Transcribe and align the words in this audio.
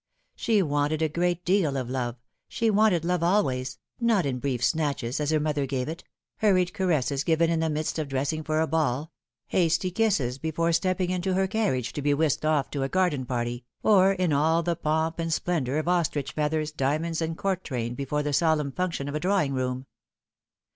She 0.35 0.63
wanted 0.63 1.03
a 1.03 1.09
great 1.09 1.45
deal 1.45 1.77
of 1.77 1.87
love 1.87 2.15
she 2.47 2.71
wanted 2.71 3.05
love 3.05 3.21
always; 3.21 3.77
not 3.99 4.25
in 4.25 4.39
brief 4.39 4.63
snatches, 4.63 5.19
as 5.19 5.29
her 5.29 5.39
mother 5.39 5.67
gave 5.67 5.87
it 5.87 6.03
hurried 6.37 6.73
caresses 6.73 7.23
given 7.23 7.51
in 7.51 7.59
the 7.59 7.69
midst 7.69 7.99
of 7.99 8.07
dressing 8.07 8.41
for 8.43 8.61
a 8.61 8.65
ball, 8.65 9.11
hasty 9.49 9.91
kisses 9.91 10.39
before 10.39 10.73
stepping 10.73 11.11
into 11.11 11.35
her 11.35 11.45
carriage 11.45 11.93
to 11.93 12.01
be 12.01 12.15
whisked 12.15 12.45
off 12.45 12.71
to 12.71 12.81
a 12.81 12.89
garden 12.89 13.27
party, 13.27 13.63
ori 13.83 14.17
n 14.17 14.33
all 14.33 14.63
the 14.63 14.75
pomp 14.75 15.19
and 15.19 15.31
splendour 15.31 15.77
of 15.77 15.87
ostrich 15.87 16.31
feathers, 16.31 16.71
diamonds, 16.71 17.21
and 17.21 17.37
court 17.37 17.63
train 17.63 17.93
before 17.93 18.23
the 18.23 18.33
solemn 18.33 18.71
function 18.71 19.07
of 19.07 19.13
a 19.13 19.19
Drawing 19.19 19.53
room. 19.53 19.85